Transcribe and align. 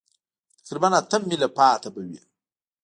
تقریباً 0.65 0.89
اته 0.99 1.17
مېله 1.29 1.49
پاتې 1.57 1.89
به 1.93 2.01
وي. 2.07 2.19